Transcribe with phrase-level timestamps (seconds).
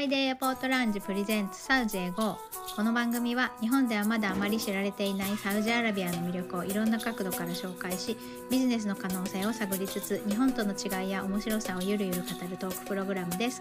[0.00, 2.38] ライデーポートラウンジプレゼンツサウジへ GO
[2.74, 8.16] この番組は日本ではまだあまり知られていないサウジアラビアの魅力をいろんな角度から紹介し
[8.50, 13.60] ビジネスの可能性を探りつつ日本との違いや面白さをゆるゆる語るトークプログラムです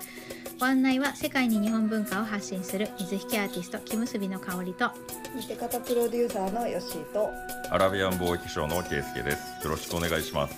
[0.62, 4.92] ご案内は世界に日本文化を発信する水引きアーティスト木結びの香りと
[5.36, 7.30] 見て方プロデューサーのヨッシーと
[7.72, 9.64] アラビアン貿易商のケイスケです。
[9.64, 10.56] よろしくお願いします。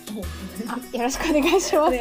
[0.70, 1.98] あよろしくお願いします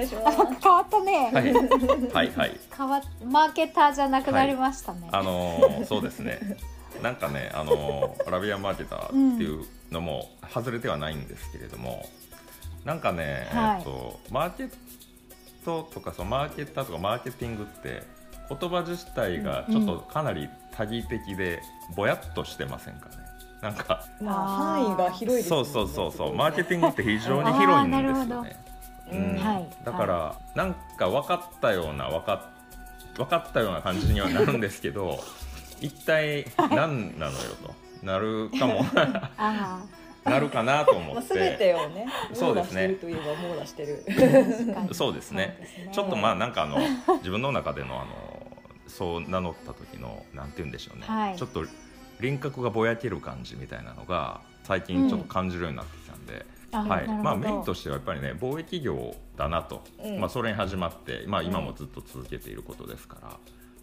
[0.62, 2.60] 変わったね、はい、はい、はい。
[2.76, 6.38] 変わっマーケターじゃなくなりましたね、あのーそうですね。
[7.02, 12.04] なんかね、あのラビアンマーケターっていうのも外れてはないんですけれども、
[12.84, 13.78] なんかね、はい。
[13.78, 14.70] えっとマーケッ
[15.64, 18.02] トとかそのマーケッターとかマーケティングって
[18.48, 21.62] 言葉自体がちょっとかなり多義的で
[21.96, 23.16] ぼやっとしてませんかね。
[23.62, 28.56] なんかまあ範囲が広いですねうんそうそうそう、すごいねマーケティングって非常に広いんですよね。
[29.12, 29.36] うん。
[29.38, 29.68] はい。
[29.84, 32.50] だから、なんか分かったような分か
[33.20, 35.22] 分かったような感じにはなるんですけど
[35.80, 38.84] 一体何なのよとなるかも。
[39.36, 39.82] あ
[40.22, 42.88] なるかなと思っまあ全ててをねそうですね。
[42.88, 44.92] 網羅してるといえば網羅してる。
[44.92, 45.56] そうですね。
[45.86, 45.90] ね。
[45.92, 46.78] ちょっとまあなんかあの
[47.18, 48.46] 自分の中でのあの
[48.86, 51.36] そう名乗った時のなんて言うんでしょうね、はい。
[51.36, 51.64] ちょっと
[52.20, 56.44] 輪郭がぼやける感じみたいなのが最近ちょっと感じるようになってきたんで。
[56.44, 57.08] あはい。
[57.08, 60.20] まあ、メインとしてはやっぱりね貿易業だなと、うん。
[60.20, 63.36] まあ、それに始まって、まあ、今もずっと続けていることですから、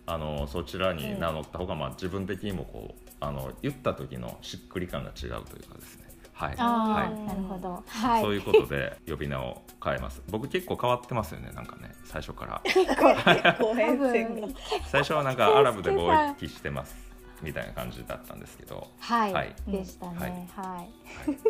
[0.06, 6.56] あのそちらに名乗った方が、まあ、自分的にもこうあの言った時のしっくり感が違うというかですね、はい。
[6.58, 7.84] あはあ、なるほど。
[7.88, 8.22] はい。
[8.22, 10.22] そういうことで呼び名を変えます。
[10.30, 12.62] 僕結構変わってますよねなんかね最初から。
[12.64, 14.56] 結構変多遷が分
[14.88, 16.96] 最初はなんかアラブで貿易してます
[17.42, 19.56] みたいな感じだったんですけど、はい、はい。
[19.68, 20.50] でしたね。
[20.56, 20.86] はい、は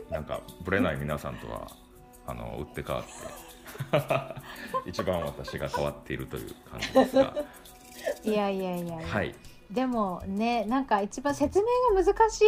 [0.09, 1.67] い、なんかぶれない皆さんとは
[2.25, 3.11] あの打って変わって
[4.89, 7.33] 一番私が変わっているという感じですが、
[8.23, 8.85] い、やいやいや。
[8.85, 9.35] いや、はい、
[9.71, 11.65] でもねなんか一番説明
[11.95, 12.43] が難し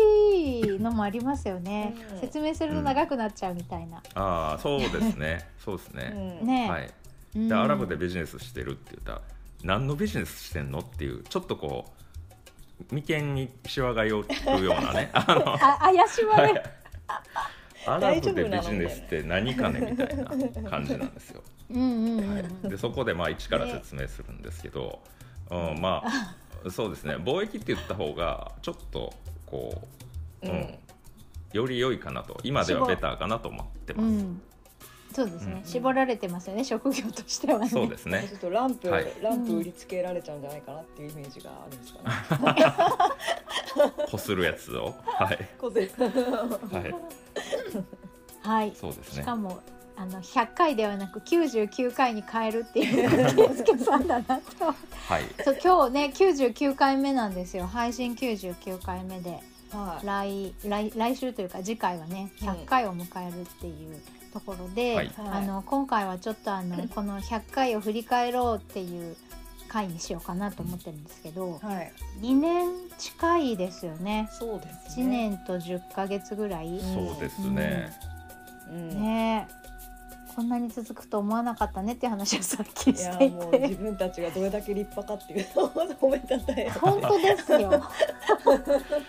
[0.59, 2.19] いのもありますよね、うん。
[2.19, 5.49] 説明すると長くなっちゃうみたいな、ああそうですね。
[5.57, 6.47] そうですね、うん。
[6.47, 6.69] ね。
[6.69, 6.91] はい。
[7.35, 7.47] うん。
[7.47, 9.21] でアラブでビジネスしてるって言ったら
[9.63, 11.98] 何のビジネスしてんのっていうちょっとこう
[12.91, 16.53] 眉間にしわが寄るようなね あのあ怪しまれ。
[16.53, 16.63] る、
[17.85, 20.25] アラブでビジネスって何かねみたいな
[20.69, 21.43] 感じなんですよ。
[21.69, 25.01] はい、でそこでまあ一から説明するんですけど、
[25.51, 27.15] うん、まあそうですね。
[27.15, 29.13] 貿易って言った方がちょっと
[29.45, 29.87] こ
[30.43, 30.75] う、うんうん。
[31.53, 32.39] より良いかなと。
[32.43, 34.05] 今ではベターかなと思ってます。
[34.05, 34.41] うん、
[35.13, 35.69] そうですね、うん。
[35.69, 37.69] 絞られてますよね職業としてはね。
[37.69, 38.27] そうですね。
[38.29, 39.07] ちょっとランプ、はい。
[39.21, 42.93] ランプ売りつけられちゃうんじゃないかなっていうイメージがあるんですか
[43.87, 44.03] ね。
[44.09, 44.93] こするやつを。
[45.05, 46.07] はい、こぜは
[46.79, 46.95] い、
[48.41, 48.73] はい。
[48.75, 49.23] そうですね。
[49.23, 49.59] しかも
[49.95, 54.65] あの100回ではなく99回に変えるっていう圭介さんだなと。
[54.65, 54.73] は
[55.19, 55.23] い。
[55.43, 57.65] そう今日ね99回目なんですよ。
[57.67, 59.39] 配信99回目で。
[59.71, 60.05] はい。
[60.05, 69.15] 来来来週というか次回はねうん100回を迎えるっていうところで、はいあの今回はちょっとあの この100回を振り返ろうっていう
[69.67, 71.91] 回にしようかなと思ってるんですけどはい。
[72.21, 75.29] 2年近いですよねそうです1ね。
[75.29, 77.91] 年と10ヶ月ぐらい、そうですね。
[78.69, 78.89] うん。
[79.01, 79.58] ねえ
[80.35, 86.69] こんなに続くと思わなかったねっていう話をさっきしていもう自て分たちがどれだけ立派かっていうのを褒めたたえ。
[86.69, 87.83] 本当ですよ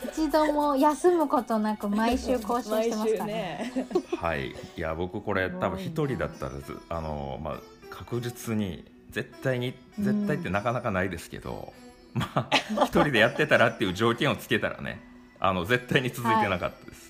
[0.12, 3.72] 一度も休むことなく毎週更新してますからね。
[4.16, 7.56] はい、いや僕これ多分一人だったらずあのまあ
[7.90, 11.72] 確実に絶対に絶対ってなかなかないですけど、
[12.14, 12.48] まあ
[12.84, 15.00] 一人でやってたらっていう条件をつけたらね
[15.38, 17.09] あの絶対に続いてなかったです。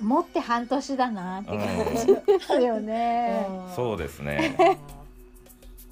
[0.00, 1.60] 持って半年だなって感
[1.96, 3.46] じですよね。
[3.74, 4.78] そうですね。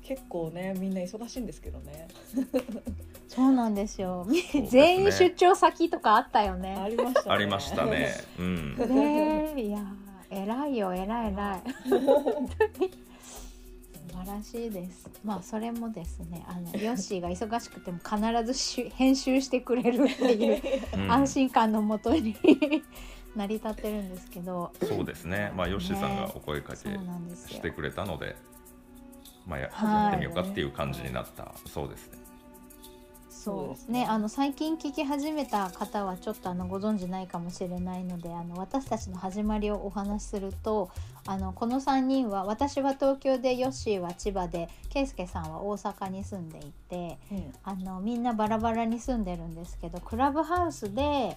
[0.03, 2.09] 結構ねみんな忙しいんですけどね。
[3.29, 4.27] そうなんですよ。
[4.29, 6.87] すね全員出張先とかあったよあね。
[6.91, 7.27] りましたね。
[7.29, 8.15] ありましたね。
[8.39, 8.77] うん。
[8.77, 9.79] ねえいや
[10.31, 11.63] 偉いよ偉い偉い。
[14.15, 15.11] 晴らしいです。
[15.25, 20.63] まあそれもですね、あの ヨッシーが忙しくても必ずし編集してくれるっていう
[20.95, 22.37] うん安心感のもとに
[23.35, 25.53] 成り立ってるんですけど、そうですね。
[25.57, 27.71] まあヨッシーさんがお声かけして。
[27.71, 28.37] くれたので、
[29.47, 31.53] まあやってみようかっていう感じになった。
[31.67, 32.24] そうですね。
[33.45, 34.07] そうねね。
[34.07, 40.91] あの最近聞き始めた方はちょっとあのご存知ないかもしれないのであの私たちの始まりをお話しすると
[41.27, 47.53] あのこの3人は私は東京でヨッシーは千葉で圭介さんは大阪に住んでいてうん。
[47.65, 51.37] あのみんなバラバラに住んでるんですけどクラブハウスで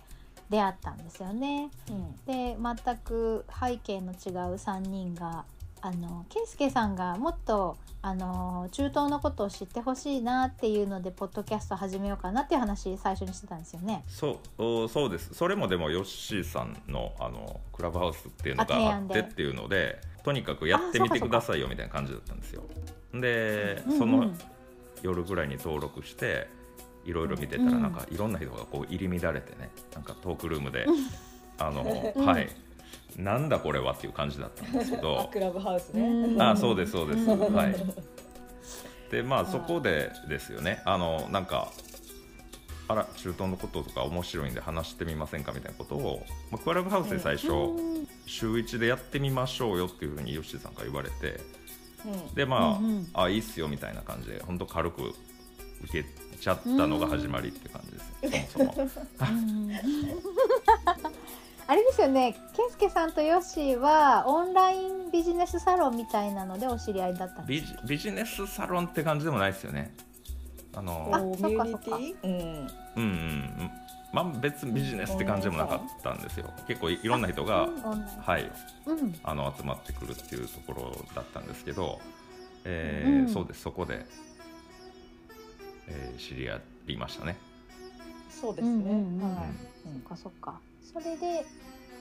[0.50, 1.70] 出会ったんですよね。
[1.90, 2.16] うん。
[2.26, 5.44] で全く背景の違う3人が
[5.82, 14.04] あの圭介さんがもっとあの中東のことを知ってほしいなっていうのでポッドキャスト始めようかなっていう話最初にしてたんですよね。
[14.08, 22.64] そうおそうですそれもでもヨッシーさんのあのクラブハウスっていうのがあってっていうのでとにかくやってみてくださいよみたいな感じだったんですよ。
[23.14, 24.32] で、うんうんその
[25.04, 26.48] 夜ぐらいに登録して
[27.06, 30.86] いろいろ見てたらうんなんかいろんな人がこう入り乱れてねなんかトークルームで
[31.60, 32.50] あの、う んはい
[33.16, 36.02] なんだこれはっていう感じだったんですけ あどクラブハウスね。
[36.02, 36.42] うん。
[36.42, 37.76] あそうですそうですうんはい。
[39.12, 40.82] でまあはいそこでですよね。
[40.86, 41.72] あのなんか
[42.90, 48.08] あら中東のこととか面白いんで話してみませんかみたいなことを、まあ、クラブハウスで最初、うん。
[48.26, 51.40] 週1でやってみましょうよっていうふうにヨッシーさんから言われて
[52.06, 52.34] うん。
[52.34, 53.08] でまあ、うんうん。
[53.14, 55.14] あいいっすよみたいな感じで本当軽く
[55.84, 56.06] 受け
[56.40, 58.90] ちゃったのが始まりって感じです、そもそも。
[59.20, 59.72] うん
[61.70, 62.34] あれですよね。
[62.54, 69.94] 圭介さんとヨッシーはオンラインビジネスサロンみたいなのでお知り合いだったんでビすジビジネスサロンって感じでもないですよね。
[70.74, 71.64] あのあこうそっか。
[71.66, 72.16] ミュニティ？
[72.24, 72.32] うん。
[72.32, 73.72] うんうんうん。
[74.14, 76.50] まあ別にビジネスって感じでもなかったんですよ。
[76.68, 77.68] 結構いいろんな人が
[78.26, 78.50] はい。
[78.86, 79.20] うん。
[79.24, 82.00] あの集まってくるっていうところだったんですけど、
[82.64, 83.62] えーうんそうです。
[83.62, 84.06] そこで、
[85.88, 87.38] えー知り合いましたね、
[88.30, 88.72] そうですね。
[88.72, 89.36] うんうんうん。
[89.36, 89.46] はい。
[89.84, 90.60] そっかそっか
[91.00, 91.46] それで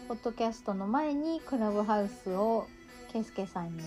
[0.08, 2.66] ポッドキャストの前にクラブハウスを
[3.12, 3.82] 圭介さんに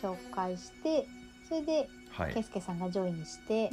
[0.00, 1.06] 紹介して
[1.46, 3.70] それではい圭介さんがジョインして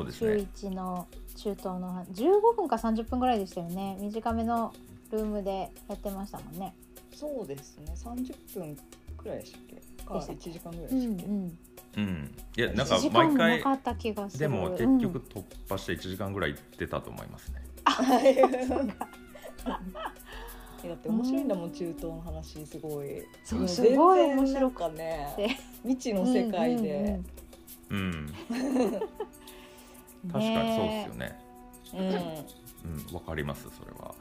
[0.00, 4.72] うですね1の中東の15分か30分ぐらいでしたよね短めの
[5.12, 6.74] ルームでやってましたもんね。
[7.14, 7.92] そうですね。
[7.94, 8.76] 三十分
[9.18, 10.04] くらいでしたっけ？
[10.04, 11.26] かでした一時間ぐらいうんでしたっけ？
[11.26, 11.58] うん。
[11.96, 13.62] うんいやなんか1毎回。
[14.38, 18.20] でもうん結局突破して1時間ぐらい行ってたと思いますね、は
[20.86, 20.88] い。
[20.88, 23.22] だって面白いんだもん中東の話すごい。
[23.44, 25.48] そうすごい面白くなんかねて。
[25.82, 27.20] 未知の世界うんうんで。
[27.90, 28.32] うんうん。
[30.32, 31.38] 確かにそうですよね。
[31.92, 32.44] ね
[32.84, 34.14] ううんわかりますそれは、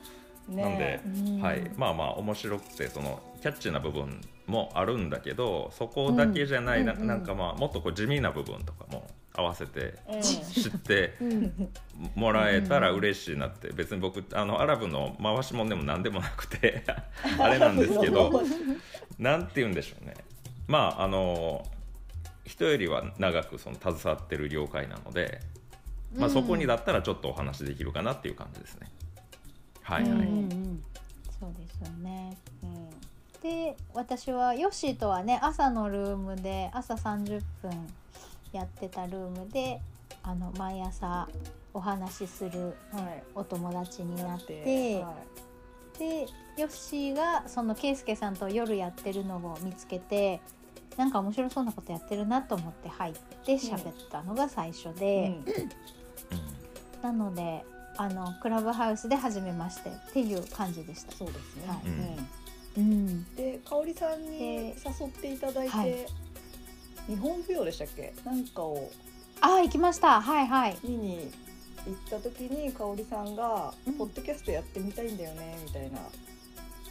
[0.49, 0.55] ん。
[0.55, 1.09] なんでね、う
[1.39, 1.41] ん。
[1.41, 1.71] はい。
[1.77, 7.07] まあまあ面白くてそのキャッチーな部分もあるんだけどそこだけじゃない、なうんうんうん。
[7.07, 10.21] なんかまあもっとこう地味な部分とかも合わせてうん。
[10.21, 10.39] 知
[10.69, 11.69] ってうん。
[12.15, 13.69] もらえたら嬉しいなって。
[13.73, 16.83] 別に僕あのアラブの回し物でも何でもなくて
[17.39, 18.41] あれなんですけど
[19.19, 20.15] なんて言うんでしょうね。
[20.67, 21.65] まああの
[22.45, 25.41] 人よりは長くその携わってる業界なので、
[26.15, 28.91] まあ、そこにだったらちょっとお話できるかなっていう感じですね。
[29.81, 30.83] はいはい、うん
[31.39, 32.37] そうですよね。
[32.63, 32.89] うん。
[33.41, 37.71] で私はヨッシーとはね朝のルームで朝30分
[38.55, 39.81] やってたルームで
[40.23, 41.27] あの毎朝
[41.73, 43.23] お話しするはい。
[43.35, 45.15] お友達になっては
[45.99, 46.25] で
[46.57, 50.41] ヨッシーがそのケイスケさんと夜やってるのを見つけて
[50.97, 53.13] なんか面白そうなことやってるなと思って入っ
[53.45, 54.99] て喋ったのが最初い。
[54.99, 55.45] で、うん
[57.01, 57.63] なので
[57.97, 61.11] あのクラブハウスで初めましてっていう感じでした。
[61.11, 61.67] そうですね。
[61.67, 62.25] はいうん
[62.77, 65.95] うん、で香織さんに誘っていただいて、はい
[67.07, 68.13] 日本舞踊でしたっけ？
[68.25, 68.89] なんかを
[69.41, 70.21] あ行きました。
[70.21, 70.77] はいはい。
[70.83, 71.31] 見に
[71.85, 75.99] 行った時に香織さんがうん「ポッドキャストやってみたいんだよね」みたいな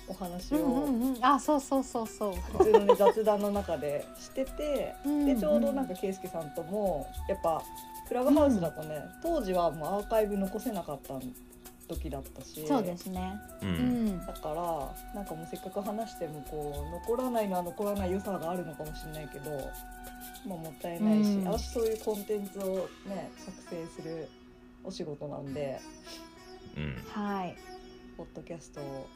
[0.07, 2.35] お話うんをうんうん、あそうそうそうそう。
[2.59, 7.63] 普通の、ね、雑談の中でしててうんでちょうどなんか圭介さんともやっぱ
[8.07, 11.15] クラブハウスだとね当時はもうアーカイブ残せなかった
[11.87, 13.35] 時だったしそうですね。
[13.63, 14.27] ううんん。
[14.27, 19.51] だからなんかもうせっかく話してもこう残らないのは残らない良さがあるのかもしれないけど、
[20.47, 24.29] まあ、もったいないし、うん私そういうコンテンツをね作成する
[24.83, 25.81] お仕事なんで
[26.77, 27.57] うんはい。
[28.17, 29.09] ポッドキャストを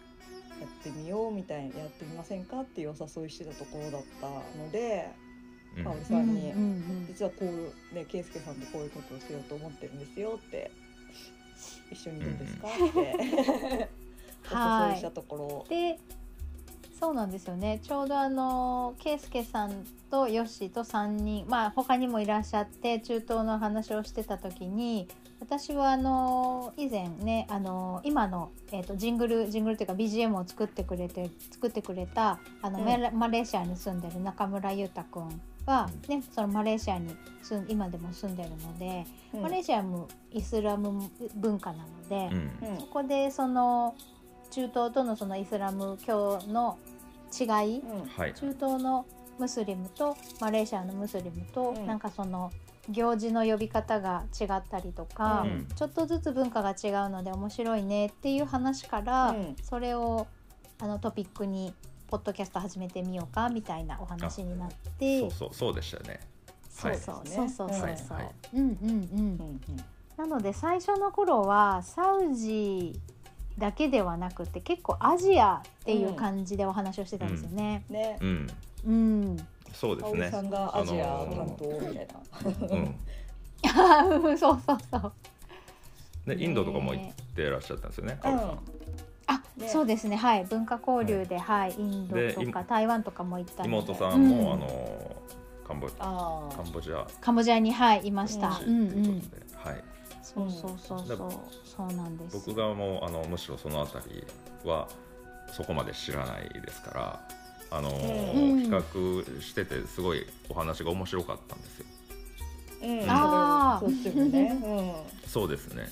[0.60, 4.26] やってみようみたいにやってみませんかっていうお誘いしてたところだった
[4.58, 5.08] ので
[5.76, 10.70] うん香織うさんに、んうん実はこうね圭介さんとこういうことをしようと思ってるんですよって
[11.90, 12.68] 一緒にどうですか？
[12.68, 13.88] って
[14.54, 15.68] お誘いしたところうん。
[15.68, 15.98] で、
[16.98, 17.80] そうなんですよね。
[17.82, 25.08] ちょうどあのケイスケさんとヨッシーと三人、まあ他にもいらっしゃって中東の話をしてた時に。
[25.40, 32.84] 私はあの以前ねあの今の、えー、とジングルジングルというか BGM を作ってくれて作ってくれたあの、うん
[33.16, 39.42] マレーシアに住んでる中村裕太くんは、ね、そのマレーシアに住ん今でも住んでるので、うん。
[39.42, 42.80] マレーシアもイスラム文化なので、うんうん。
[42.80, 43.94] そこでその
[44.50, 46.78] 中東とのそのイスラム教の
[47.38, 47.44] 違
[47.76, 48.06] いうん。
[48.06, 48.34] はい。
[48.34, 49.04] 中東の
[49.38, 51.86] ムスリムとマレーシアのムスリムと、うん。
[51.86, 52.50] なんかその
[52.88, 55.68] 行事の呼び方が違ったりとか、うん。
[55.76, 59.56] ちょっとずつ文化が違うので面白いねっていう話から、うん。
[59.62, 60.26] それを
[60.80, 61.74] あのトピックに
[62.08, 65.20] ポッドキャスト始めてみようかみたいなお話になって。
[65.20, 66.20] そうそうそうでしたよね。
[66.70, 67.26] そうそうはい。
[67.28, 67.98] そうそうそうはい。
[67.98, 68.30] そうはい。
[68.54, 68.98] うんうんうん。
[69.18, 69.84] うん
[70.18, 72.98] なので最初の頃はサウジ
[73.56, 77.84] だけではなくて結構アジアっていう感じでお話をしてたんですよね。
[77.88, 77.94] うん。
[77.94, 78.18] ね。
[78.20, 78.50] うん。
[78.86, 79.36] うん、
[79.72, 80.30] そうですね。
[80.30, 82.76] さんがアジア担当みたいな、
[84.24, 84.38] うん。
[84.38, 85.12] そうそうそう。
[86.26, 88.60] ねでインドとかも行ってらっしゃったんですよね、カオルさん。
[89.28, 90.16] あ、ねそうですね。
[90.16, 93.76] はい、文化交流で、はい、インドでとか台湾とかも行ったので。
[93.76, 95.16] 妹さんも、うあの
[95.66, 98.48] カンボあカンボジアカンボジアにはいいました。
[98.52, 98.92] とうんう。
[98.94, 99.84] いうことで、はい。
[100.22, 101.32] そうそうそうそう、うん
[101.64, 102.36] そうなんです。
[102.46, 104.26] 僕側もあのむしろそのあたり
[104.64, 104.88] は
[105.52, 107.28] そこまで知らないですから、
[107.70, 111.86] あの、うん比較しててすごいお話が面白かったんですよ。
[112.82, 115.88] うんあーそれそっちもねそうですね。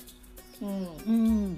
[0.61, 1.57] うんうんうん。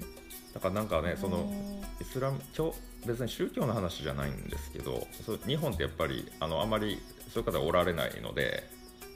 [0.54, 1.52] だからなんかねその
[2.00, 2.74] イスラム教
[3.06, 7.00] 別に宗教の話じゃないんですけどそう日本ってやっぱりあのあまり
[7.32, 8.64] そういう方おられないので、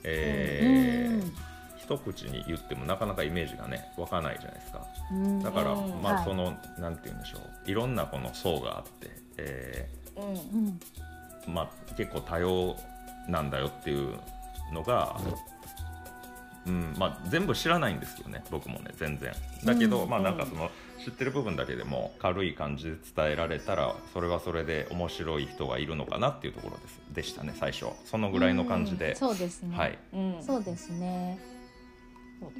[0.03, 4.87] えー一口に言ってもなかなかイメージがね湧かないじゃないですか。
[5.11, 5.43] うん。
[5.43, 6.01] だから、うん。
[6.01, 6.23] まあ、はい。
[6.25, 7.69] その、なんて言うんでしょう。
[7.69, 9.87] いろんなこの層があって、え
[10.17, 10.25] うん。
[10.25, 10.79] うん。
[11.47, 12.75] ーまあ、結構多様
[13.29, 14.17] なんだよっていう
[14.73, 15.15] のが、
[16.65, 19.31] うんまあ、全部知らないんですよね僕もね全然。
[19.63, 20.09] だけど、うん。
[20.09, 20.71] まあなんかその
[21.05, 26.99] 知ってる部分だけでも軽い感じで伝えられたらそれはそれで面白い人がいるのかなっていうところです。
[27.13, 29.77] でしたね最初そのぐらいの感じうんで、そうですね。
[29.77, 30.37] はい、うん。
[30.41, 31.37] そうですね。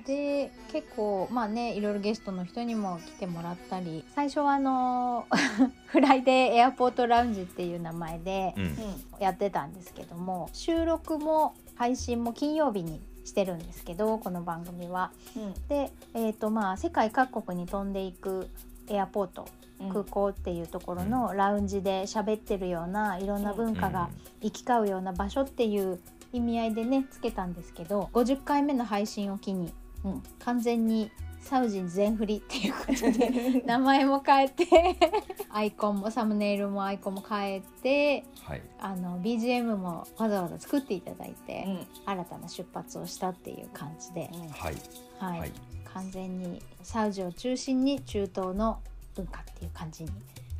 [0.05, 5.27] で結構まあねいろいろゲストの人にも来てもらったり最初はあの
[5.87, 8.71] フライデーエアポートラウンジっていう名前でうんうん。
[9.19, 15.12] やってたんですけども収録も配信も金曜日にしてるんですけどこの番組は。
[15.36, 15.53] うん。
[15.67, 18.50] で、えーとまあ、世界各国に飛んでいく
[18.88, 19.48] エアポート
[19.82, 19.89] うん。
[19.89, 24.10] 空港っていうところのラウンジで喋ってるようないろんな文化が
[24.41, 26.00] 行き交うような場所っていう
[26.32, 29.74] 意味合いでねつけたんですけど50回目の配信を機に
[30.05, 30.24] うん。
[30.39, 31.12] 完全に
[31.45, 34.65] サウジに全振りっていうことで 名前も変えて
[35.53, 38.61] アイコンもサムネイルもアイコンも変えてはい。
[38.79, 41.87] あの BGM もわざわざ作っていただいて、うん。
[42.05, 44.75] 新たな出発をしたっていう感じで、はい。
[45.17, 45.39] はい。
[45.39, 45.51] はい。
[45.93, 48.79] 完全にサウジを中心に中東の
[49.15, 50.11] 文化っていう感じに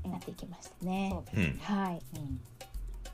[0.10, 1.10] なっていきましたね。
[1.12, 1.56] そうですね。
[1.62, 2.01] はい。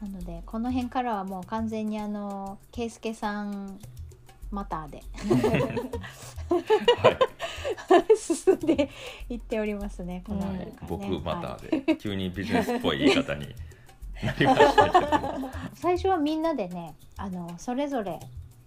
[0.02, 0.08] うん。
[0.14, 3.80] なのでこの辺からはもう完全にあの圭介さん
[4.52, 5.04] マターで。
[7.02, 7.31] はい
[8.16, 8.90] 進んで
[9.30, 13.54] いっておりますねこのうん辺からね、僕まはたで急にビジネスっぽい言い方に。
[14.22, 15.08] なりましたけど。
[15.08, 15.10] い
[15.74, 18.20] 最初はみんなでねあのそれぞれ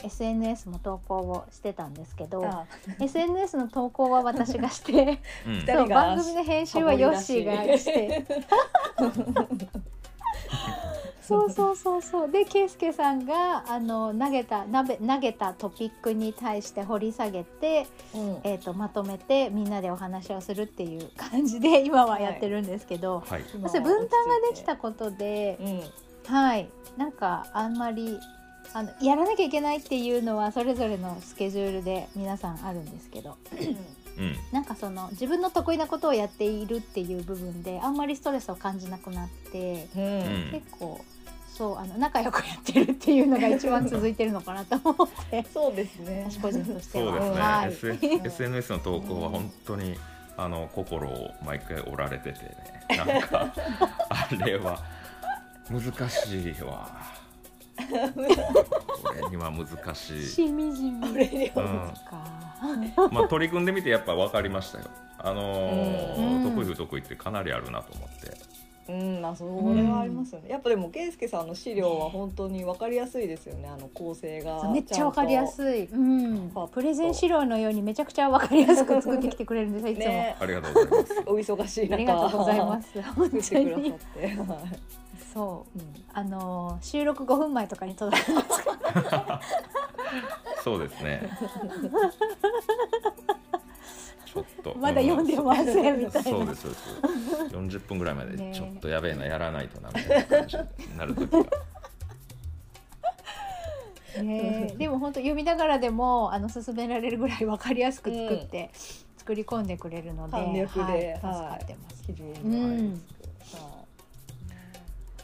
[0.03, 2.67] SNS も投稿をしてたんですけどあ
[3.01, 5.89] SNS の投稿は私がしてうん。
[5.89, 8.27] 番組の編集はヨッシーがして
[11.27, 11.77] そうそう。
[11.77, 18.39] そうそうで圭介さんがあの投げた鍋投げたトピックに対して掘り下げて、うん。
[18.45, 23.43] えー、とまとめてみんなでお話をするっていう感じで今はやってるんですけど、はい。
[23.43, 23.89] 分担が
[24.49, 26.69] できたことでうんはい。
[26.97, 28.19] なんかあんまり
[28.73, 33.37] あのやらなきゃいけないっていうのはそれぞれのスケジュールで皆さんあるんですけど
[34.19, 34.37] うん。
[34.53, 40.51] なんかその自分の得意なことをやっているっていう部分であんまりストレスを感じなくなってうん。
[40.53, 41.05] 結構
[41.55, 45.47] そうあの仲良くやってるっていうのが一番続いてるのかなと思って。
[45.55, 46.27] そうですね。
[46.29, 47.13] 私個人としては。
[47.13, 47.69] そうですね、はい。
[47.69, 49.97] S SNS の投稿は本当に
[50.37, 52.57] あの心を毎回折られててね
[52.97, 53.55] なんか
[54.09, 54.83] あれは
[55.71, 56.91] 難しいわ。
[57.77, 63.09] これには難しい、しみじみこれにはうん。
[63.09, 64.87] かまあ、取り組んでみてやっぱ分かりましたよ。
[65.19, 66.57] あのーうん。
[66.57, 68.37] 得意不得意ってかなりあるなと思って
[68.89, 70.51] うん、まあそれはありますよね。
[70.51, 73.69] やっぱでも圭介さんの資料は本当にわかりやすいですよね。
[73.69, 75.49] あの構成がめっちゃわかりやい。
[75.49, 76.53] すい、うん。
[76.73, 81.23] プレゼン資料のようにめちゃくちゃわかりやすく作ってきてくれるんですよいつも、ね、ありがとうございます。
[81.27, 81.95] お忙しい中。
[81.95, 82.93] ありがとうございます。
[82.93, 83.43] 作本当に。
[83.43, 83.57] て。
[83.57, 84.95] はい
[85.33, 85.79] そう。
[85.79, 86.05] うん。
[86.13, 88.47] あのー収録5分前とかに届きます
[90.63, 91.29] そうですね
[94.35, 94.75] ちょっと。
[94.79, 96.31] まだ読んでませんみたいな。
[96.31, 97.57] そうですそうです。
[97.57, 101.39] 40分ぐらいまでねちょっとやべえなやらないとなみたいな感じになる時が。
[104.23, 104.77] ねえ。
[104.77, 108.71] でも本当読みながらでもあの進められるぐらいわかりやすく作って、
[109.17, 111.21] 作り込んでくれるので、はい、助はい。
[111.21, 112.13] かってます。
[112.13, 113.14] はい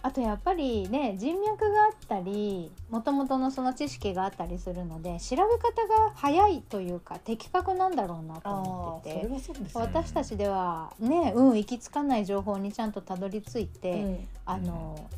[0.03, 9.41] あとやっぱりね人脈があったりもともとのその知識があったりするので調べ方が早いというか的確なんだろうなとあ思っててね。
[9.75, 15.09] 私たちではねうん行き着かない情報にちゃんとたどり着いて、うんあの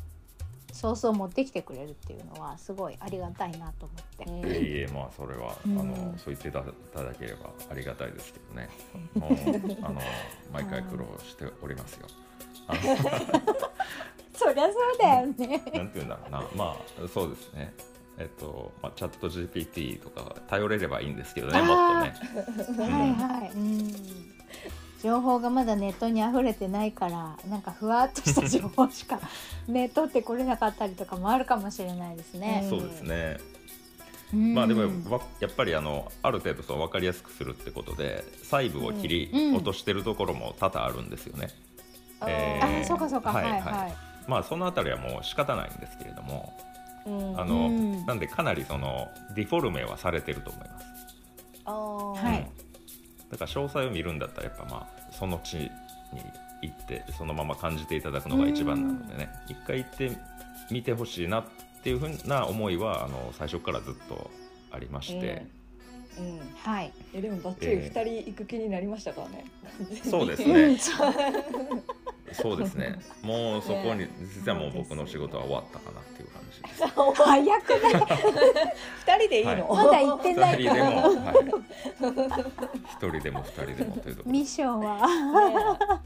[0.73, 4.25] ソースを持ってきてくれるっていうのはすごいありがたいなと思って。
[4.25, 8.69] うんいえいえまあそれは、うんあのそう言っていただければありがたいですけどね
[9.13, 10.01] もうあの
[10.51, 12.07] 毎回苦労しておりますよ。
[14.35, 15.63] そりゃそうだよね。
[15.73, 17.73] なんていうんだろうなまあそうですね
[18.17, 22.13] えっと、まあ、チャット GPT とか頼れればいいんですけどねもっとね。
[22.77, 23.51] はいはい。
[23.55, 23.93] うん。
[25.03, 29.19] 情報がまだネットに溢れてないからなんかふわっとした情報しか
[29.67, 32.65] ね取ってこれなかったりとかもあるかもしれないですね。
[32.69, 41.49] そうですね、うんまあでもわやっぱりあのある程度そう分かりやすくするってことで細部を切りうん落としてるところも多々あるんですよね。
[42.19, 46.53] あーえあーそうかそうか、は、はいいはいはいまあそのあたりはもう仕方ないんですけれども
[47.05, 47.39] うん。
[47.39, 48.05] あの、うん。
[48.05, 50.85] なんでかなりそのディフォルメはされてると思います。
[51.65, 52.25] あー。
[52.27, 52.39] はい。
[52.39, 52.47] うん
[53.31, 55.71] だから詳細を見るんだったらやっぱまあその地に
[56.61, 59.29] 行ってそのまま感じていただくのが一番なのでね。
[59.47, 60.11] 一回行って
[60.69, 61.45] みてほしいなっ
[61.83, 64.29] ていうふうな思いはあの最初からずっと
[64.69, 65.47] ありまして、
[66.19, 66.25] うん。
[66.25, 66.39] うん。
[66.57, 66.93] はい。
[67.11, 69.45] えでもバッチリ二人行く気になりましたからね。
[70.05, 70.53] そうですうん。
[70.53, 70.77] ね
[72.31, 76.83] そうですね もうそこに実はもう僕の仕事は終わったかなっていう感じです。
[76.87, 78.75] 早くない。
[79.05, 79.67] 二人でいいの？
[79.69, 82.11] まだ行ってない二人でも、はい、
[82.91, 86.01] 一人でも二人でもというところミッションは。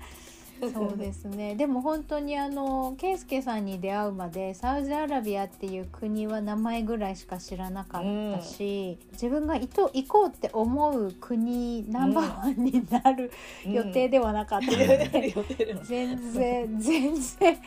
[0.62, 1.56] ね そうですね。
[1.56, 13.32] でも本当にあのケイスケさんに出会うまでサウジアラビアっていう国は名前ぐらいしか知らなかったし、自分がいと行こうって思う国ナンバーワンになる
[13.66, 17.58] 予定ではなかったのうんで、 予定でも全然全然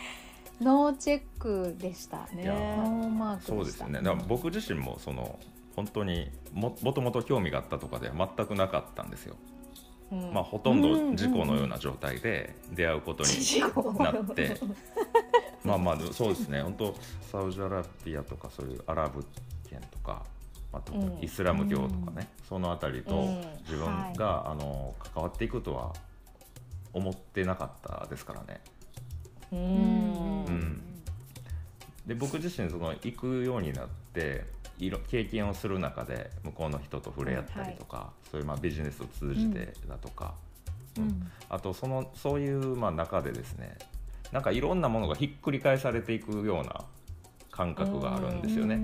[0.61, 2.27] ノーチェックでした。
[2.35, 3.45] ねノーマーク。
[3.45, 5.39] そうですねだから僕自身もその
[5.77, 9.60] 本当にももともと興味があったとかでは全くなかったんですよ、うん
[10.33, 13.31] まあ、ほとんど事故のような状態で出会うことに
[13.99, 14.13] な。
[14.13, 14.57] って。
[15.63, 16.63] まあまあそうですね。
[16.63, 16.95] 本当
[17.31, 19.25] サウジアラビアとかそういうアラブ
[19.69, 20.25] 圏とか
[20.73, 21.19] あとうん。
[21.21, 23.41] イスラム教とかね、そのあたりとうん。
[23.61, 25.93] 自分が、あの関わっていくとは
[26.93, 28.61] 思ってなかったですからね。
[29.53, 30.45] ううんん。
[30.47, 30.83] うん
[32.11, 34.45] で僕自身その行くようになって
[34.81, 40.35] いろ経験をする中で向こうの人と触れ合ったりとか、そういうまあビジネスを通じてだとか、
[40.99, 41.31] うん。
[41.49, 43.79] あとそのそういうまあ中でですね
[44.33, 46.85] なんかいろんなものがひっくり返されていくような
[47.53, 48.81] 感覚があるんですよね。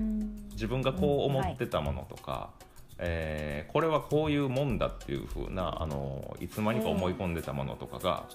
[0.52, 2.50] 自分がこう思ってたものとか、
[2.98, 8.28] えーこれはこういうもんだっていう風なあのいつまにか思い込んでたものとかが、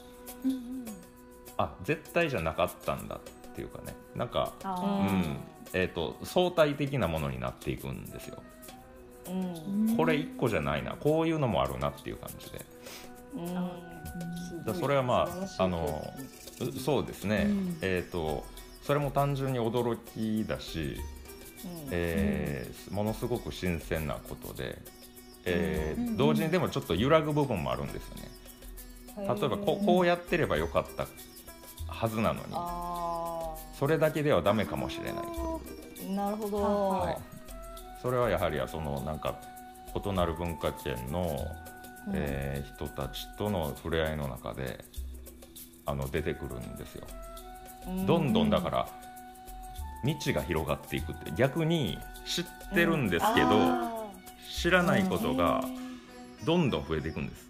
[0.43, 0.85] うんうん。
[1.57, 5.37] あ絶対じゃなかったんだっていうかねなんかあうーん
[5.73, 8.41] えー、と相対的なものになっていくんですよ。
[9.29, 9.95] うん。
[9.95, 12.65] これ一個じゃないなこういうのもあるなっていう感じで。
[14.67, 14.75] うん。
[14.75, 16.13] それはまああの
[16.59, 17.77] うそうですね、うん。
[17.81, 18.45] えっ、と
[18.83, 20.97] それも単純に驚きだし、
[21.91, 24.77] えーものすごく新鮮なことで、
[25.45, 26.17] えーうん。
[26.17, 28.29] 同時にでもちょっと揺らぐ部分もあるんですよね。
[29.17, 31.05] 例えばこうこうやってればよかった
[31.87, 32.45] はずなのに。
[32.53, 33.10] あ
[33.81, 35.23] それだけではダメかもしれない。
[35.23, 35.59] と
[36.03, 36.11] いう。
[36.11, 37.17] あなるほど、はい、
[37.99, 39.41] それはやはりそのなんか
[39.95, 41.35] 異なる文化圏の、
[42.07, 42.13] うん。
[42.13, 44.85] えー人たちとの触れ合いの中で
[45.87, 47.07] あの出てくるんですよ。
[48.05, 48.87] どんどんだから
[50.05, 54.11] 道が広がっていくって逆に知ってるんですけど、あ
[54.47, 55.63] 知らないーことが
[56.45, 57.49] どんどん増えていくんです。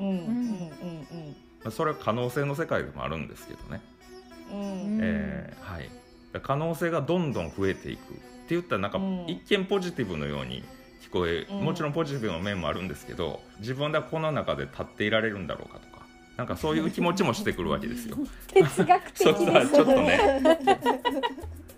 [0.00, 0.08] うん。
[0.08, 0.16] うん。
[0.16, 1.36] うん。
[1.62, 3.82] まあそれは可能性の世界でもあるんですけどね。
[5.00, 5.90] えーはい、
[6.42, 9.24] 可能性がどんどん増えていくって言ったらなんかうん。
[9.26, 10.62] 一見ポジティブのように
[11.02, 11.64] 聞こえ、うん。
[11.64, 16.04] もちろんポジティブな面もあるんですけど自分ではこの中で立っていられるんだろうかとか
[16.36, 18.16] なんかそういう気持ちもしてくるわけですよ。
[18.52, 19.46] 哲学的ちょっと
[20.02, 20.40] ね。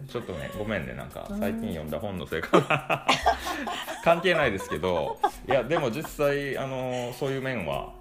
[0.09, 3.07] ちょっとねごめんねなんか最近読んだ本のせいかな。
[4.03, 7.93] 関係ないですけどいやでも実際あのそういう面は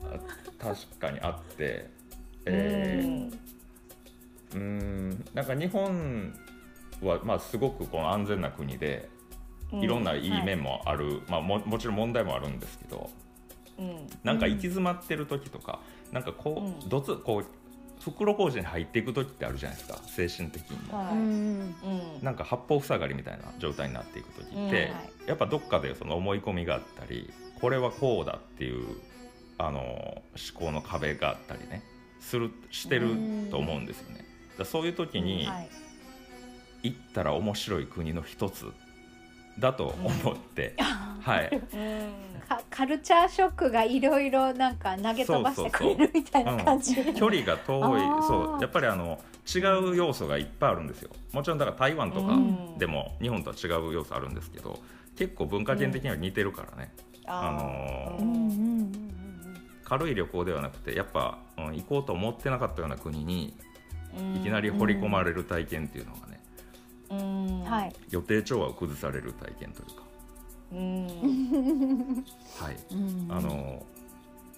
[0.59, 1.89] 確かにあって、
[2.45, 3.44] えー
[4.55, 5.25] うーん。
[5.33, 6.33] なんか日本
[7.03, 9.09] は、まあ、すごくこの安全な国で
[9.71, 13.09] ういろんないい面もある、まあ、ももちろん問題もあるんですけど
[13.77, 14.07] うん。
[14.23, 15.79] なんか行き詰まってる時とか、
[16.11, 16.89] なんかこう、うん。
[16.89, 17.45] どつこう
[18.01, 20.77] 袋小路に入っていく時ってあるじゃないですか精神的に。
[20.91, 21.13] はい。
[21.13, 21.19] うん。
[21.19, 22.23] うん。
[22.23, 24.69] なんか八方塞がりみたいな状態になっていく時って、うん。
[24.69, 24.91] はい。
[25.27, 28.85] やっぱどっかでその思い込みがあったりこれはこうだっていう
[29.57, 30.21] あの思
[30.53, 31.83] 考の壁があったりね
[32.19, 34.25] するしてると思うんですよね。
[34.57, 35.69] だそういう時にはい。
[36.83, 38.71] 行ったら面白い国の一つ
[39.57, 41.61] だと思って、はい。
[42.69, 46.95] カルチャーショックがいろいろなんか投げ飛ばしてくれるみたいな感じ。
[47.15, 48.01] 距離が遠い。
[48.01, 48.21] あー。
[48.21, 48.61] そう。
[48.61, 49.59] やっぱりあの違
[49.93, 51.09] う要素がいっぱいあるんですよ。
[51.31, 52.77] もちろんだから台湾とかうん。
[52.77, 54.79] でも日本とは違う要素あるんですけど
[55.17, 56.93] 結構文化圏的には似てるからね、
[57.25, 59.11] あのーうんうんうんうん
[59.85, 63.74] 軽い旅行ではなくてやっぱ、うん行こうと思ってなかったような国にうん
[64.35, 66.41] いきなり掘り込まれる体験っていうのがね
[67.09, 67.47] うん。
[67.59, 67.63] うん。
[67.63, 67.93] はい。
[68.09, 70.03] 予定調和を崩される体験というか。
[70.71, 72.25] うん。
[72.59, 72.77] はい。
[72.91, 73.27] うん。
[73.29, 73.85] あの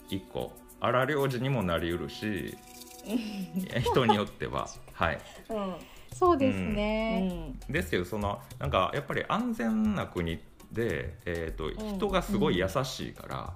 [0.09, 2.57] 一個荒療治にもなりうるし
[3.81, 4.69] 人によっては。
[4.93, 5.19] はい。
[5.49, 5.75] うん。
[6.13, 7.21] そうですうね。
[7.21, 7.59] ん。
[7.69, 10.39] ですけどそのなんかやっぱり安全な国
[10.71, 13.53] で、えー、とん人がすごい優しいから、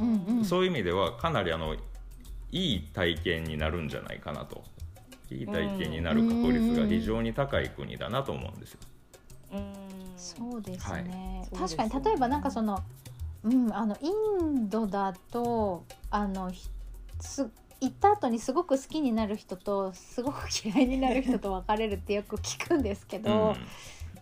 [0.00, 0.24] うん。
[0.38, 0.44] うん。
[0.44, 4.62] そういう意味ではかなりあのいい体験になるんじゃないかなと
[5.38, 8.80] いい体験になる確率が非常に高い国だなと思うんですよ。
[9.52, 9.74] うん。
[10.16, 11.04] そうですはい。
[11.04, 11.46] ね。
[11.50, 11.78] そうですよね。
[11.78, 12.82] 確かに例えばなんかその、
[13.44, 13.74] うん。
[13.74, 16.68] あのインドだとあのひ
[17.20, 23.56] す行った後にすごく好きになる人とすごく嫌いになる人と分かれるってよく聞くんですけど、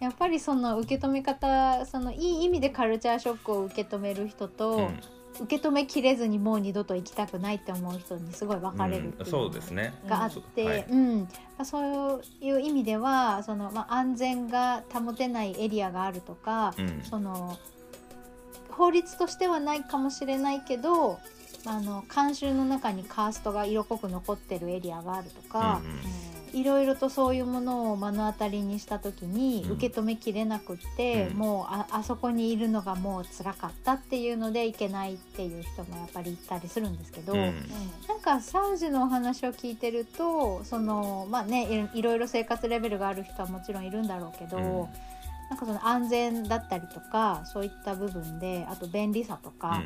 [0.00, 5.00] やっぱりその受け止め方そのいい意味でカルチャーショックを受け止める人と、うん
[5.40, 9.94] 受け止めきれずにもう二度と行きたくないって思う人にすごい分かれるってうんいうそうですね。
[10.06, 10.86] があって、はい。
[10.88, 11.20] うん。
[11.20, 11.26] ま
[11.58, 17.02] あ、そういう意味ではその、まあ、安全が保てないエリアがあるとか、うん。
[17.02, 17.58] その
[18.70, 21.18] 法律としてはないかもしれないけど
[21.66, 26.00] あの慣習の中にカーストが色濃く残ってるエリアがあるとかうん、うん
[26.52, 29.72] いろいろとそういうものを目の当たりにした時にうん。
[29.72, 31.36] 受け止めきれなくって、うん。
[31.38, 37.32] もうああそこにいるのがもう辛かったっていうのでいけないっていう人もやっぱりいたりするんですけど。
[37.32, 37.54] うん。
[38.08, 44.64] なんかサウジのお話を聞いてるとそのまあねいいろいろ生活レベルがある人はもちろんいるんだろうけど、うん。
[45.50, 49.82] なんかその安全だったりとかそういった部分であと便利さとか、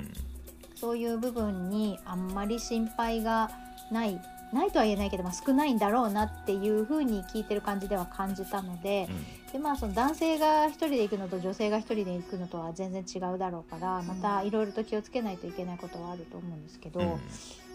[0.74, 3.50] そういう部分にあんまり心配が
[3.90, 4.20] ない
[4.54, 9.08] ないとは言えないけど、まあ、少ないんだろうなっていうふうに聞いてる感じでは感じたので
[9.52, 17.00] で、まあ、その男性が一人で行くのと女性が一人で行くのとは全然違うだろうからまたいろいろと気をつけないといけないことはあると思うんですけど。
[17.00, 17.06] うん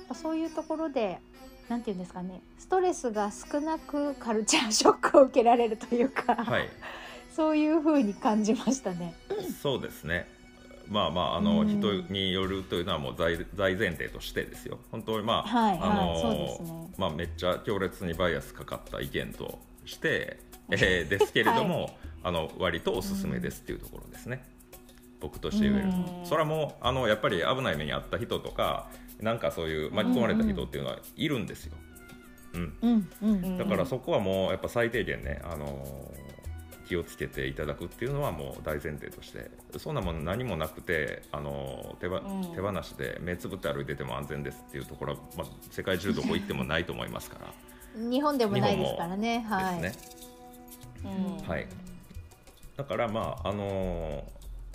[0.09, 1.19] まあそういうところで
[1.67, 6.67] なんていうんですかねストレスが少なくカルチャーショックを受けられるというか、はい
[7.31, 9.13] そういう風に感じましたね。
[9.61, 10.27] そうですね
[10.89, 11.67] まあまああの、うん。
[11.67, 14.79] 人によるというのはもう大大前提としてですよ。
[14.91, 20.39] 本当にまあ、はいあのまあめっちゃ強烈にバイアスかかった意見として、
[20.71, 24.43] えーですけれども、 あの割とおすすめですっていうところですね、
[25.19, 25.91] 僕として言える
[26.25, 28.89] それはもうあのやっぱり危ない目に遭った人とか
[29.21, 31.73] なんかそういう巻き込まれた人っていうのはいるんですよ、
[32.53, 33.07] うん。
[33.21, 33.57] うん。
[33.57, 36.28] だからそこはもうやっぱ最低限ね、あのー
[36.89, 42.41] 気をつけていただくっていうのはもう大前提としてそんなもん何もなくて、あのー手ばうん。
[42.55, 47.53] 手放しで目つぶって歩いてても安全ですっていうところは、まあ、世界中どこ行ってもないと思いますから。
[47.95, 49.45] 日本でもないですからね。
[49.47, 49.81] はい。
[49.81, 49.99] です
[51.03, 51.11] ね。
[51.37, 51.47] うん。
[51.47, 51.67] はい。
[52.75, 54.23] だからまああの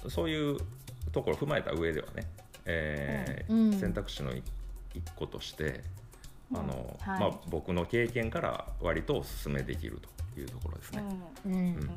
[0.04, 0.58] ーそういう
[1.12, 2.26] ところを踏まえた上ではね、
[2.66, 3.72] えーうん。
[3.72, 4.44] 選択肢の一
[4.94, 5.82] 一個として
[6.52, 7.20] あの、はい。
[7.20, 10.08] まあ、僕の経験から割とお勧めできると
[10.40, 11.02] いうところですね。
[11.46, 11.52] うん。
[11.52, 11.90] うん。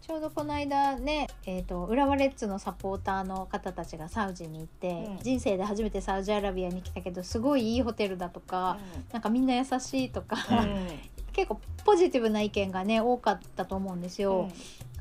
[0.00, 5.18] ちょうどこの間ね、えー、と浦和レッズのサポーターの方たちがサウジに行って、うん。
[5.22, 8.78] 人生で初めてサウジアラビアに来たけどすごいいいホテルだとか、
[9.12, 10.88] なんかみんな優しいとか、うん。
[11.32, 14.48] 結構ポジティブな意見がね多かったと思うんですよ。
[14.48, 14.54] だ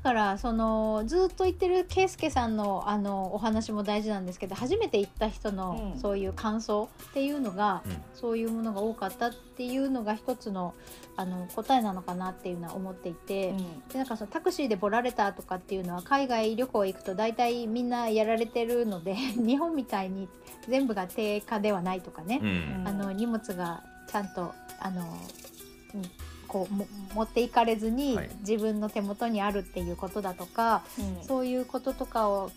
[0.05, 5.99] からそのずっと言ってる圭介さんのあのお話も大事なんですけど初めて行った人のうん。
[5.99, 7.97] そういう感想っていうのが、うん。
[8.13, 10.75] そういうものが多かったっていうのが一つの
[11.17, 13.53] あの答えなのかなっていうのは思っていて。
[13.91, 20.29] でなんかそのタクシーでボラれたとかっていうのは海外旅行行くと大体みんなやられてるので 日本みたいに
[20.67, 22.87] 全部が定価ではないとかね、うん。
[22.87, 26.03] あの荷物がちゃんとあの、うん
[26.55, 28.29] こうも持っていかれずにはい。
[28.39, 30.83] 自分の手元にあるっていうことだとか、
[31.27, 32.49] そういうこととかを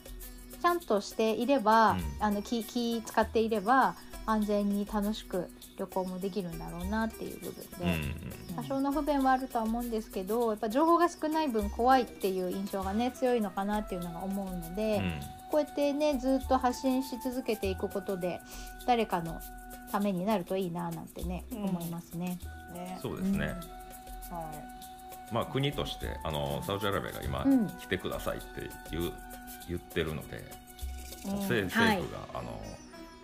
[0.62, 2.02] ちゃんとしていれば、うん。
[2.20, 7.84] あの気気使っていれば安全に楽しく旅行もできるんだろうなっていう部分で。
[7.84, 15.20] うん多少の不便はあるとは思うんですけどやっぱ情報が少ない分怖いっていう印象がね強いのかなっていうのが思うので、うん。
[15.50, 18.40] こうやってねずっと発信し続けていくことで
[18.86, 19.40] 誰かの
[19.92, 21.64] ためになるといいななんてね、うん。
[21.64, 22.38] 思いますね。
[22.72, 22.98] ね。
[23.00, 23.52] そうですね、は
[25.32, 27.68] まあ、国としてあのサウジアラビアが今、うん。
[27.68, 29.12] 来てくださいって言う
[29.68, 30.42] 言ってるので、
[31.26, 31.36] うん。
[31.40, 31.98] 政はい。
[31.98, 32.60] 政府が、あの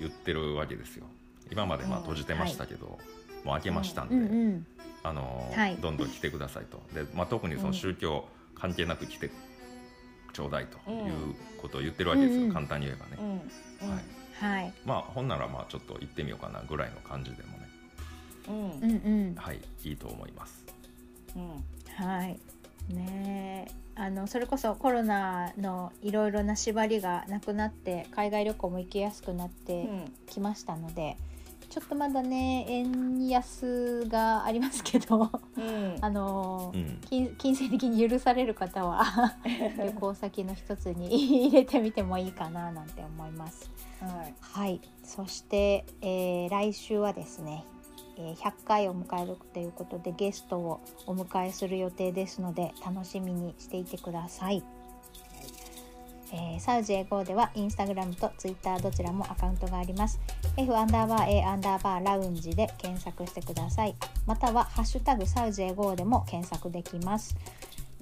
[0.01, 1.07] 言ってるわけですよ。
[1.51, 2.03] 今までまあうん。
[2.03, 2.99] 閉じてましたけど、
[3.45, 4.67] もう開けましたんで、うんうん
[5.03, 5.77] あのはい。
[5.77, 6.83] どんどん来てくださいと。
[6.95, 9.31] で、まあ、特にその宗教関係なく来て
[10.33, 12.53] ちょうだいということを言ってるわけですよ、うんうん。
[12.55, 13.19] 簡単に言えばね、
[13.83, 13.89] うん。
[13.89, 13.95] うん。
[13.95, 14.73] はい、はい。
[14.87, 17.69] まあほんならまあちょっと行ってみようかなぐらいの感じでもね。
[18.49, 18.89] うん。
[18.89, 19.35] うんうん。
[19.37, 19.61] はい。
[19.85, 20.64] いいと思います
[21.37, 22.05] うん。
[22.07, 22.39] はい。
[22.93, 23.73] ねえ。
[23.97, 29.89] あのそれこそコロナのいろいろな縛りがなくなって海外旅行も行きやすくなって
[30.27, 31.17] きましたので、
[31.71, 35.97] ちょっとまだね円安がありますけどうん。
[36.03, 36.99] あのうん。
[37.09, 39.05] 金金銭的に許される方は
[39.79, 43.71] 旅行先の一つに入れてみてもいいかななんて思います。
[44.01, 44.35] はい。
[44.41, 47.74] はい、そして、えー来週はですね、えー
[48.23, 54.63] 100回を迎えるということでゲストをお迎えする予定ですので楽しみにしていてください。
[56.33, 60.19] えーサウジエゴーではインスタグラムとツイッターどちらもアカウントがあります。
[60.57, 63.95] F アンダーバー A アンダーバーラウンジで検索してください。
[64.27, 67.37] またはハッシュタグサウジエゴーでも検索できます。